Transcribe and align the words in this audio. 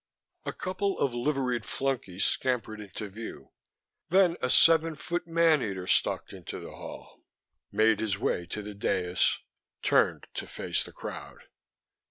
A 0.47 0.51
couple 0.51 0.97
of 0.97 1.13
liveried 1.13 1.63
flunkies 1.63 2.25
scampered 2.25 2.81
into 2.81 3.07
view, 3.07 3.51
then 4.09 4.35
a 4.41 4.49
seven 4.49 4.95
foot 4.95 5.27
man 5.27 5.61
eater 5.61 5.85
stalked 5.85 6.33
into 6.33 6.57
the 6.59 6.71
hall, 6.71 7.21
made 7.71 7.99
his 7.99 8.17
way 8.17 8.47
to 8.47 8.63
the 8.63 8.73
dias, 8.73 9.41
turned 9.83 10.25
to 10.33 10.47
face 10.47 10.81
the 10.83 10.91
crowd.... 10.91 11.43